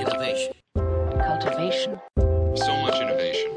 [0.00, 0.54] Innovation.
[1.28, 2.00] cultivation,
[2.54, 3.50] So much innovation.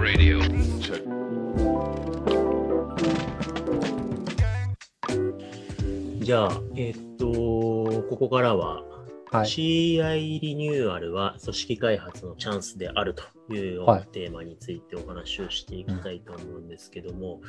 [0.00, 0.38] Radio.
[0.80, 1.02] Check.
[6.20, 7.26] じゃあ、えっと、
[8.08, 8.84] ここからは、
[9.32, 9.46] はい。
[9.46, 17.40] CI リニューアルは組織開発のチャンスであるというようはないテーマについてお話をしていきたいと思うんですけども、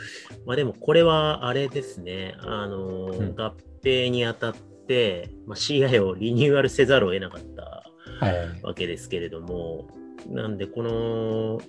[0.48, 3.54] まあでもこれはあれですね、あの、うん合
[3.84, 4.56] 併にあたっ
[4.86, 7.84] て、まあ、CI をリニューアルせざるを得なかった
[8.26, 8.62] はい。
[8.64, 9.88] わけですけれども、
[10.30, 11.60] なんでこの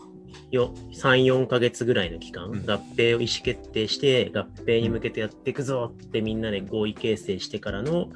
[0.51, 8.09] よ3、4ヶ月ぐらいの期間、うん合併を意思決定して、合併に向けてやっていくぞってみんなで合意形成してからの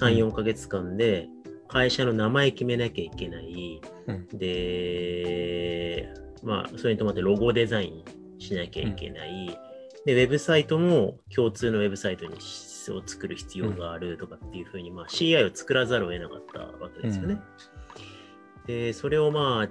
[0.00, 1.28] 3、4ヶ月間で、
[1.68, 3.80] 会社の名前決めなきゃいけない。
[4.06, 6.08] うんで、
[6.42, 9.58] まあ、それに伴ってロゴデザインしなきゃいけない。
[10.06, 12.40] で、ウェブサイトも共通のウェブサイトに
[12.92, 17.40] を作る必要があるとかっていうふうに、まあ、CI を作らざるを得なかったわけですよね。
[18.66, 19.70] で、それをまあ、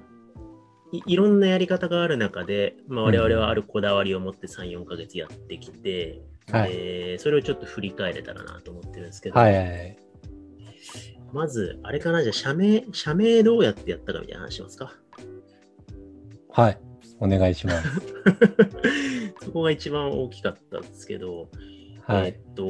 [0.92, 6.72] いいろんなやり方がある中で、まあ、我々はあるこだわりを持って3、4ヶ月やってきて、はい。
[6.72, 9.56] でそれをちょっと振り返れたらなと思ってるんですけど、はい。
[9.56, 9.98] はい。
[11.34, 14.94] まず、あれかな、じゃあ社名、社名どうやってやったかみたいな話しますか？
[16.50, 16.80] はい。
[17.20, 17.90] お願いします。
[19.44, 21.50] そこが一番大きかったんですけど、
[22.08, 22.28] はい。
[22.28, 22.64] えっと、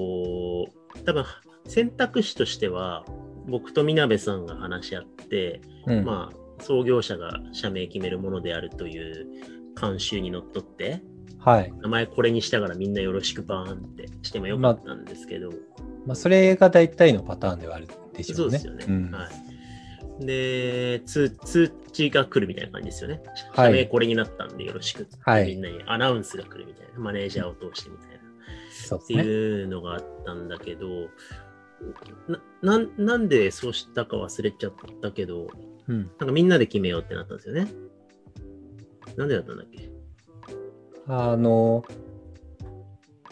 [1.06, 1.26] 多分
[1.68, 3.06] 選択肢としては、
[3.48, 6.06] 僕とみなべさんが話し合って、うん。
[6.06, 9.28] まあ、創業者が社名決めるものであるという
[9.76, 11.02] 慣習にのっとって、
[11.40, 11.72] はい。
[11.82, 15.52] 名前これにしたからみんなよろしくバーンってしてもよかったんですけど、
[16.06, 18.38] まあ、それが大体のパターンではあるでしょね。
[18.38, 18.86] そううですよね。
[18.86, 19.30] んは
[20.20, 20.26] い。
[20.26, 23.22] で通、通知が来るみたいな感じですよね。
[23.54, 28.17] はい社名これになったんでよろしくはいみんなにアナウンスが来るみたいな、マネージャーを通してみたいな。
[28.96, 29.14] って。
[29.14, 30.88] いうのがあったんだけど、
[32.62, 35.48] なななんでそうしたか忘れちゃったけど、
[35.88, 35.98] うん。
[35.98, 37.68] なんかみんなで決めようってなったんですよね。
[39.16, 39.90] なんでだったんだっけ？
[41.08, 41.86] あの、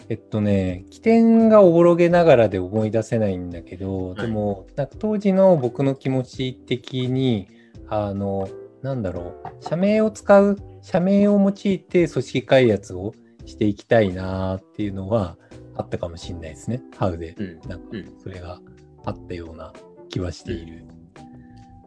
[0.08, 7.48] えっとね、起点がおぼろげながらで思い出せないんだけど、はいでも、なんか当時の僕の気持ち的に、
[7.88, 8.48] あの、
[8.82, 13.14] なんだろう、社名を使う、社名を用いて組織開発を
[13.46, 15.38] していきたいなっていうのは
[15.76, 16.82] あったかもしれないですね。
[16.98, 17.36] ハウで。
[17.38, 17.70] うん。
[17.70, 18.60] なんかうん、それが
[19.06, 19.74] あったような
[20.10, 20.86] 気はしている。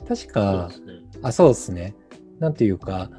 [0.06, 0.70] 確か。
[1.22, 1.94] あ、そうですね。
[2.38, 3.10] なんていうか、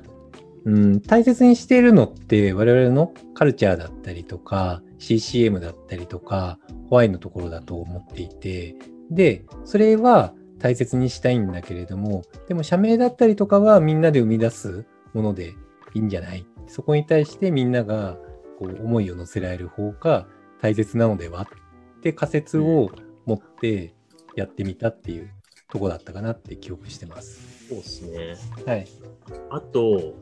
[0.65, 8.75] うん、大切にしているのって我々のカルチャーだったりとか CCM だったりとかホワイのところだと思っていて
[9.09, 15.53] でそれは大切にしたいんだけれどもでも社名だったりとかはみんなで生み出すもので
[15.93, 16.45] いいんじゃない？
[16.67, 18.17] そこに対してみんなが
[18.59, 20.27] こう思いを乗せられる方が
[20.61, 21.47] 大切なのではっ
[22.01, 22.91] て仮説を
[23.25, 23.95] 持って
[24.35, 25.31] やってみたっていう
[25.71, 27.67] とこだったかなって記憶してます。
[27.69, 28.35] そうですね。
[28.65, 28.87] はい。
[29.49, 30.13] あと、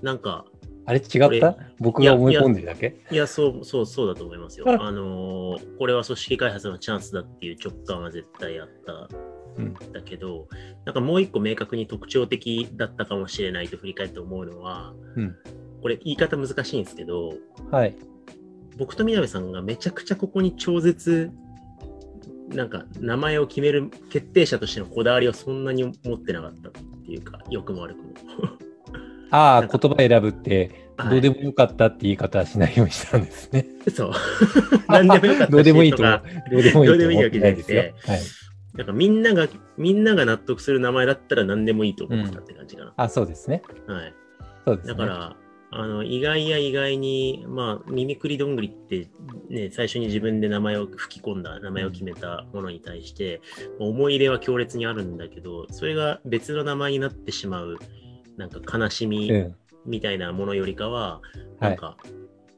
[0.00, 0.46] なんか、
[0.86, 1.56] あれ違った？
[1.78, 2.96] 僕が思い込んでるだけ？
[3.10, 4.66] いや、そう、そう、そうだと思いますよ。
[4.68, 9.08] ああのーこれは組織開発のチャンスだっていう直感は絶対あった
[9.58, 9.64] うん。
[9.66, 10.48] んだけど、
[10.84, 15.36] なんかもう一個明確に特徴的だったかもしれないと振り返って思うのは、うん。
[15.82, 17.34] これ言い方難しいんですけど、
[17.70, 17.96] はい。
[18.78, 21.30] 僕とみなべさんがめちゃくちゃここに超絶、
[22.48, 28.12] なんか名前を決める決定者としてのこだわりをそんなに持ってなかったっていうか、良くも悪くも。
[29.30, 33.66] ああ、言葉選ぶって、はいどうでもよかったって言い方はしないようにしたんですね。
[33.92, 34.12] そう。
[34.88, 37.84] 何でもよかったしどうでもいいとか、どうでもいいとどうでもいい思ってないですよわ。
[37.84, 38.20] はい。
[38.74, 42.94] なんかみんなが、みんなが納得する名前だったら何でもいいと思ってたって感じかな。
[42.96, 43.62] あ、そうですね。
[43.86, 44.14] はい。
[44.66, 44.94] そうですね。
[44.94, 45.36] だから、
[45.74, 49.08] あの、意外や意外に、まあ、ミミクリどんぐりって、
[49.48, 53.40] ね、最初に自分で名前を吹き込んだ、名前を決めたものに対して、
[53.80, 57.78] 思い入れは強烈にあるんだけど、それが別の名前になってしまう、
[58.36, 59.54] なんか悲しみうん。
[59.86, 61.20] みたいなものよりかは、
[61.58, 61.96] はいなんか、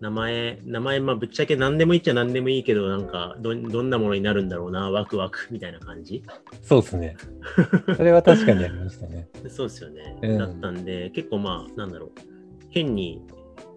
[0.00, 6.24] 名前、名前、まあ、ぶっちゃけ何でもいいっちゃ何でもいいけど、なんかど、どんなものになるんだろうな、ワクワクみたいな感じ。
[6.62, 7.16] そうですね。
[7.96, 9.28] それは確かにありましたね。
[9.48, 10.18] そうですよね。
[10.22, 12.33] うんだったんで、結構まあ、なんだろう、
[12.74, 13.22] 変に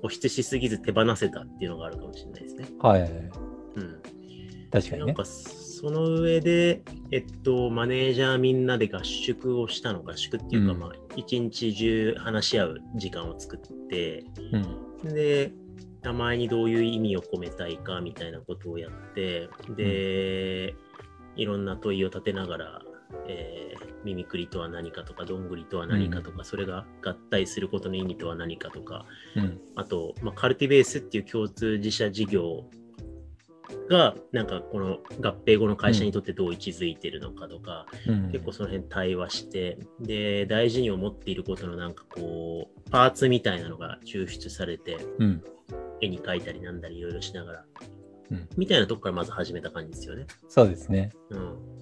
[0.01, 2.67] 保湿しすぎず手放せたっていうのがあるかもしれないですね。
[2.79, 3.01] はい。
[3.01, 4.01] うん。
[4.71, 5.05] 確かにね。
[5.05, 14.25] なんか、その上で、えっと、マネージャーみんなで合宿をしたの、合宿っていうか、うんまあ、一日中話し合う時間を作って、
[15.03, 15.13] うん。
[15.13, 15.51] で、
[16.01, 20.75] 名前にどういう意味を込めたいかみたいなことをやって、で、
[21.35, 22.81] いろんな問いを立てながら、
[23.27, 29.05] えーミミクリとは何かとか、どんぐりとは何かとか、それが合体することの意味とは何かとか、
[29.35, 29.59] うん。
[29.75, 32.65] あと、まあ、カルティベースっていう共通自社事業
[33.89, 45.43] が、なんかこの合併後の会社にとってどう位置づいてるのかとか、うん結構その辺対話して、で、大事に思っていることのなんかこう、パーツみたいなのが抽出されて、うん。
[46.01, 47.65] 絵に描いたりなんだりいろいろしながら、
[48.31, 50.25] うんみたいなとこからまず始めた感じですよね。
[50.49, 51.11] そうですね。
[51.29, 51.76] うん。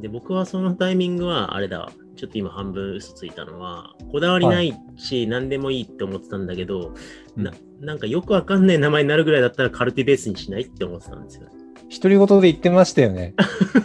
[0.00, 6.92] で、僕はそのタイミングは、あれだわ、ちょっと今半分嘘ついたのは、こだわりないし、何でもいいって思ってたんだけど、
[7.36, 11.50] うんななんかよくわかんない名前になるぐらいだったらカルティベースにしないって思ってたんですよね。
[11.90, 13.34] 独り言で言ってましたよね。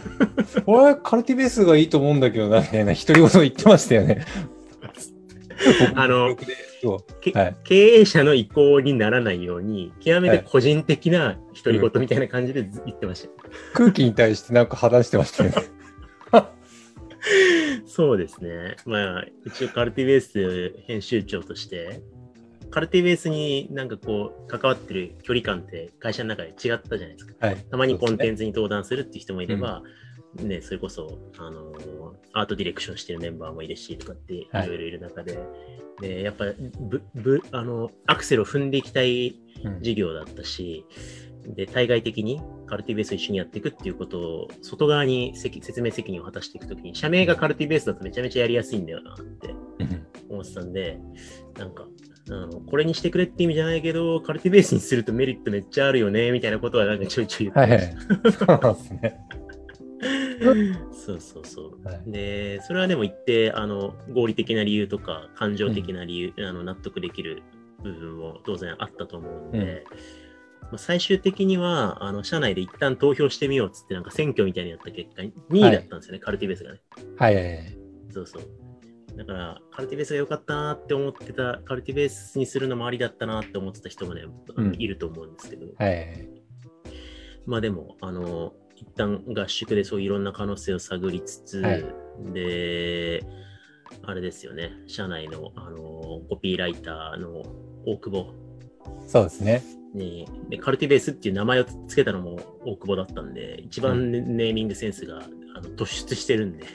[0.66, 4.26] 俺、カルティベースがいいと思うんだけどな、みたいな独り言言ってましたよね。
[5.96, 7.56] あのはい。
[7.64, 13.34] 経営者の意向にならないように、極めて個人的な独り言みたいな感じでず言ってましたよ。
[13.74, 15.56] 空気に対してなんか話してましたよね。
[17.86, 18.76] そうですね。
[18.86, 22.02] まあ、一応カルティベース編集長として、
[22.70, 27.48] カルティベースになんかこう、関わってる距離感って会社の中で違ったじゃないですか。
[27.48, 27.58] はい。
[27.70, 29.84] たまにコンテンンツに登壇するっていう人もいれば、
[30.36, 32.04] ね、それこそ、あのー
[32.34, 35.38] アートディレクションしてるメンバーもいるしとかっていはいろいろいる中で、
[36.02, 36.46] でやっぱ
[36.80, 39.36] ぶぶあの、アクセルを踏んでいきたい
[39.82, 40.86] 事業だったし、
[41.46, 49.56] で、対外的にカルティベースを一緒にやっていくっていうことを、外側に責説明責任を果たしていくときに、社名がカルティベースだとめちゃめちゃやりやすいんだよなって
[50.30, 51.00] 思ってたんで、
[51.58, 51.88] なんか、
[52.30, 58.46] あのこれにしてくれって意味じゃないけど、カルティベースにするとメリットめっちゃあるよね、みたいなことはなんかちょいちょい言ってはいました。
[58.46, 58.60] はい。
[58.60, 59.20] そうなんですね。
[61.06, 61.88] そうそうそう。
[61.88, 67.44] はいで、それはでも一定、あの、合理的な理由とか、感情的な理由、あの納得できる
[67.84, 69.86] 部分も当然あったと思うんで、
[70.72, 76.82] まあ最終的には、あの、社内で一旦投票してみようっつって、なんか選挙みたいにやった結果、2位だったんですよね、カルティベースがね。
[77.18, 77.78] はいはいはい。
[78.12, 78.44] そうそう。
[79.18, 84.24] だから、カルティベースが良かったなって思ってた、カルティベースにするのもありだったなって思ってた人もね、
[84.56, 86.28] うんいると思うんですけど、はいはい。
[87.46, 91.86] まあでも、あの、一旦合宿でそういろんな可能性を探りつつ、はい
[92.34, 93.24] で、
[94.04, 97.44] あれですよね、社内の、あの、コピーライターの
[97.86, 98.34] 大久保
[99.08, 99.83] そうですね。
[99.94, 105.20] に、でカルティベースっていう名前をつけたのも大久保だったんで、一番ネネーミングセンスが、
[105.56, 106.66] あの突出してるんで、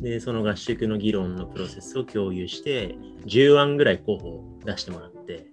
[0.00, 2.96] で、その合宿の議論のプロセスを共有して、
[3.26, 5.46] 10案ぐらい候補を出してもらって、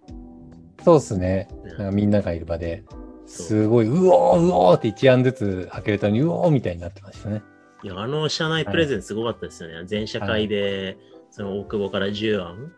[0.83, 1.48] そうですね。
[1.63, 2.83] ねなんかみんながいる場で、
[3.25, 7.42] すごい、うおー、うおーって一案ずつ開けるとに、うおーみたいになってましたね。
[7.83, 9.86] いや、あの社内プレゼンすごかったですよね。
[9.86, 10.98] 全社会で、
[11.31, 12.71] その大久保から10案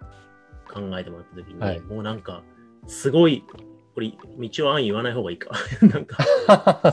[0.72, 1.80] 考えてもらった時に、はい。
[1.82, 2.44] もうなんか、
[2.88, 3.44] すごい、
[3.96, 4.12] これ、
[4.42, 5.52] 一応案言わない方がいいか。
[5.82, 6.24] なんか、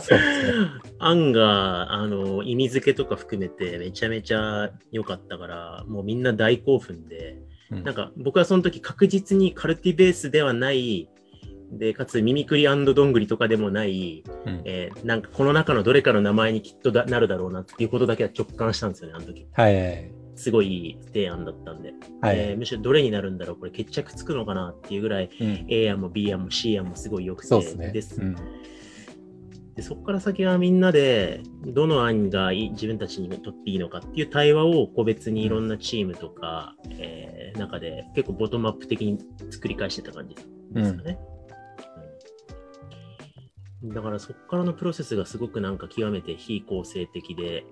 [0.00, 0.68] そうですね。
[0.98, 7.38] 案が、あの、意味付けとか含めてめちゃめちゃ良かったから、もうみんな大興奮で、
[7.70, 11.08] うんなんか僕はその時確実にカルティベースではない、
[11.72, 12.74] で、かつミミクリど
[13.06, 19.46] んぐりとかでもない、うんえーなんかこの中のどれかの名前にきっとだなるだろうなっていうことだけは直感したんですよね、あの時。
[19.52, 21.92] はいはいすごいいい提案だったんで。
[22.20, 22.38] はい。
[22.38, 28.26] えーむしろどれになるんだろう、これ決着つくのかなっていうぐらい、うん、A 案も B 案も C 案もすごい良くて、そうですね。
[28.26, 28.36] うん
[29.74, 39.18] でそこから先はみんなで、どの案がいい自分たちにとっていいのかっていう対話を個別にいろんなチームとか、えー中で結構ボトムアップ的に
[39.50, 41.18] 作り返してた感じですかね。
[41.26, 41.32] うん
[43.84, 47.64] だからそこからのプロセスがすごくなんか極めて非構成的で、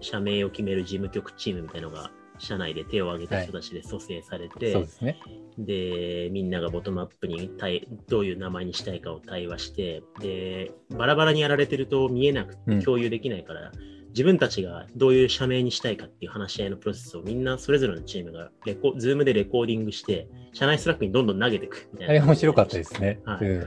[0.00, 5.18] 社名を決める事務局チームみたいなのが社内で手を挙げた人たちで蘇生されて、そうですね。
[5.58, 13.72] で、みんながボトムアップに対どういう名前にしたいかを対話して、で、バラバラにやられてると見えなくうんて共有できないから、
[14.08, 22.10] 自分たちがどういう社名にしたいかっていう話し合いのプロセスをみんなそれぞれのチームがレコ、ズームでレコーディングして、社内スラックにどんどん投げていくみたいな。
[22.12, 23.20] あれ面白かったですね。
[23.24, 23.66] はいうん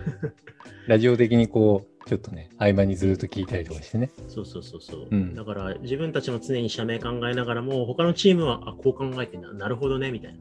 [0.87, 4.09] ラジオ的にこう、ちょっとね、合間にずっと聞いたりとかしてね。
[4.27, 10.39] そうそうそうそう、うんだから自分たちも常に社名考えながらも、他のチームは、あ、こう考えてんだ、なるほどね、みたいな。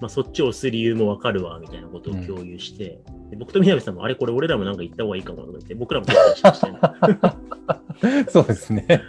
[0.00, 8.30] まあ、そっちを押す理由もわかるわ、みたいなことを共有して、で僕と南さんも、あれ、これ俺らもなんか言った方がいいかもとか言って、僕らも言ったりし。
[8.32, 9.02] そうですね。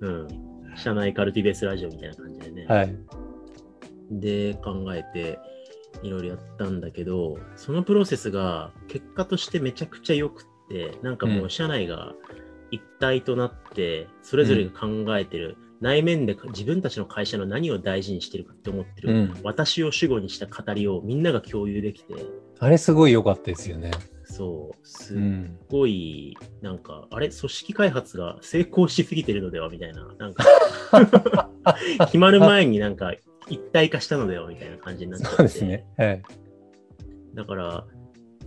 [0.00, 0.28] うん。
[0.76, 2.66] 社内カルティベースラジオみたいな感じでね。
[2.66, 2.96] はい。
[4.10, 5.38] で、考えて、
[6.02, 12.14] いろいろやったんだけど、そのプロセスが結果としてめちゃくちゃ良くって、なんかもう社内が
[12.70, 19.40] 一体となって、それぞれが考えてる、内面で自分たちの会社の何を大事にしてるかって思ってる、うん。
[19.42, 22.14] 私を主語にした語りをみんなが共有できて、
[22.58, 23.90] あれすごい良かったですよね。
[24.24, 25.58] そう、すっうん。
[25.70, 30.44] ごい、なんか、あれ、組織開発が成功しすぎてるのではみたいな、なんか、
[32.06, 33.12] 決まる前になんか
[33.48, 35.36] 一体化したのではみたいな感じになっちゃって。
[35.36, 35.84] そうですね。
[35.96, 36.22] はい。
[37.34, 37.84] だから、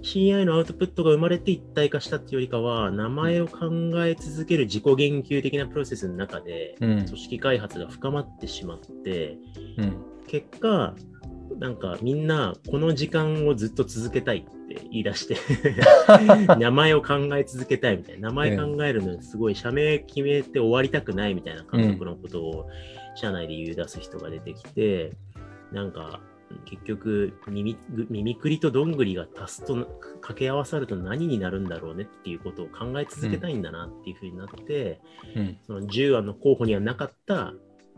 [0.04, 3.70] CI のアウトプットが生まれて一体化したっていうよりかは、名前を考
[4.06, 9.38] え続ける自己言及的なプロセスの中で、うん組織開発が深まってしまって、
[9.78, 10.06] うん。
[10.28, 10.94] 結果、
[11.60, 15.38] なんかみんなこの時間をずっと続けたいって言い出して、
[16.60, 22.68] 名前を考え続けたいみたいな、名前考えるのにすごい社名決めて終わりたくないみたいな感覚のことを
[23.16, 25.14] 社内で言い出す人が出てきて、
[25.72, 26.20] なんか
[26.66, 35.02] 結局耳ぐ耳くりとどんぐりが足すと掛け合わさると何になるんだろうねっていうことを考え続けたいんだなっていうふうになって、
[35.36, 35.58] うん。
[35.66, 37.54] その10案の候補にはなかった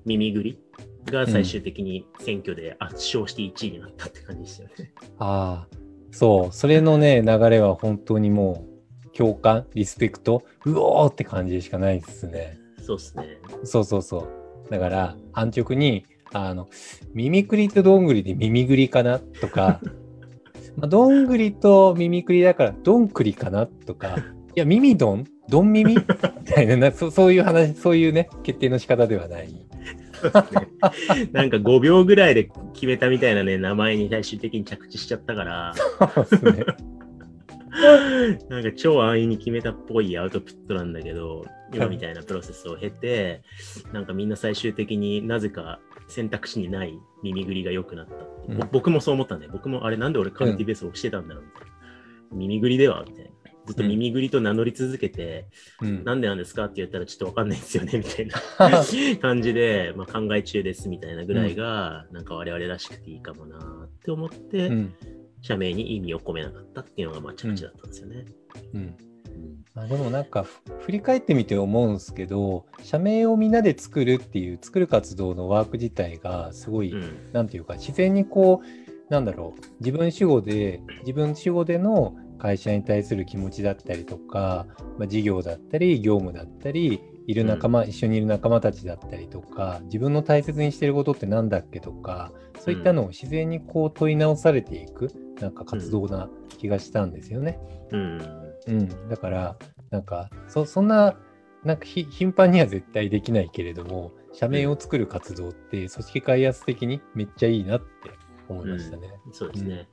[0.06, 0.60] 耳ぐり
[1.06, 4.94] が最終的に選挙で圧勝して1位になったって感じですよね。
[5.20, 5.78] ああ、
[6.12, 6.54] そう。
[6.54, 12.58] それのね、流れは本当にもう、共感、リスペクト、うおーって感じでしかないですね。
[12.82, 13.38] そうですね。
[13.64, 14.70] そうそうそう。
[14.70, 16.06] だから、安直に、
[16.38, 16.68] あの、
[17.14, 19.20] 耳くりとどんぐりで耳ぐりかな？
[19.20, 19.80] とか、
[20.76, 23.68] まあ、どんぐりと耳くりだからどんくりかな？
[23.68, 24.18] とか、
[24.54, 25.24] いや、耳どん？
[25.48, 25.96] どん耳？
[25.96, 26.02] み
[26.46, 29.54] たいななそ、そういう話、そういうね、決定の仕方ではない。
[29.54, 29.66] ね。
[31.32, 35.74] なんか5秒ぐらいで決めたみたいなね、名前に最終的に着地しちゃったから、
[36.14, 36.66] そうですね。
[38.50, 43.42] なんか超安易に決めたっぽいアウトプットなんだけど、今みたいなプロセスを経て、
[43.94, 51.76] なんかみんな最終的になぜか選択肢にない耳ぐりが良くなったう、うんぼ僕もそう思ったんで、僕もあれなんで俺カウンティベースをしてたんだろうみたいな。
[52.32, 53.32] 耳ぐりではみたいな。
[53.66, 55.48] ずっと耳ぐりと名乗り続けて、
[55.82, 56.04] うん。
[56.04, 58.40] なんでなんですかって言ったらちょっとわかんないですよねみたいな
[59.20, 64.94] 感じで、まあ、考え中ですみたいなぐらいが、なんか我々らしくていいかもなって思って、うん。
[65.42, 68.26] 社名に意味を込めなかったっていうのがまあ着地だったんですよね。
[68.74, 68.96] うん。
[69.76, 77.32] まあ、でもなんかふ振り返ってみて思うんですけど社名をみんなで作るっていう作る活動のワーク自体がすごい、うん。
[77.34, 84.66] なんていうか自然にこうなんだろう自分主語で自分主語での会社に対する気持ちだったりとか、
[84.98, 97.60] まあ、事業だったり業務だったりいる仲間、一緒にいる仲間たちだったりとか自分の大切にしてることってなんだっけとかそういったのを自然にこう問い直されていくなんか活動な気がしたんですよね。
[97.92, 98.22] うん。
[98.68, 99.58] うん、だから、
[99.92, 101.16] なんか、そそんな、
[101.64, 107.88] なんかひ頻繁には絶対できないけれども、社名を作る活動って、組織開発的にめっちゃいいなって
[108.48, 109.10] 思いましたね。
[109.32, 109.88] そうですね。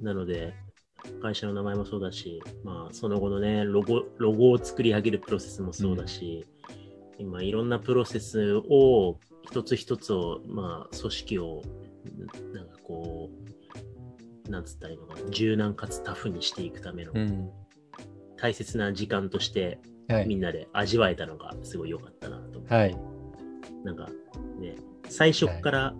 [0.00, 0.54] なので、
[1.22, 6.46] 会社の名前もそうだし、まあ、その後のね、ロゴ、ロゴを作り上げるプロセスもそうだし、
[7.18, 11.62] 今、いろんなプロセスを、一つ一つを、まあ、組織を、
[12.52, 13.30] なんかこ
[14.46, 17.50] う、なんつったらいいのかな、柔軟かつタフにしていくためのうん。
[18.36, 20.26] 大切な時間として、はい。
[20.26, 22.96] みんなで味わえたのがすごい良かったなと思ってはい。
[23.84, 24.08] なんか
[24.58, 24.76] ね、
[25.08, 25.94] 最初っから、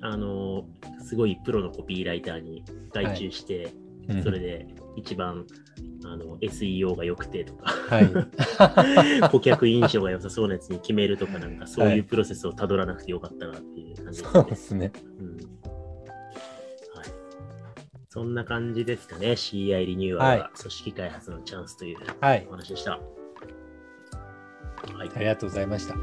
[0.00, 0.64] あの、
[1.02, 3.72] すごいプロのコピーライターに外注して、
[4.08, 4.22] うん。
[4.22, 5.46] それで一番
[6.04, 8.10] あの SEO が良くてとか、はい。
[9.30, 14.92] 顧客印象が良さそうなやつに決めるとか、なんかそうはいいうプロセスをたどらなくてよかったなっていう感じですね。
[15.18, 15.36] そん。
[15.36, 17.06] はい、
[18.08, 22.46] そんな感じですかね、CI リニューアルはが組織開発のチャンスというはい。
[22.48, 22.52] お。
[22.52, 22.92] 話でした。
[22.92, 22.98] は
[25.04, 25.10] い。
[25.14, 25.94] ありがとうございました。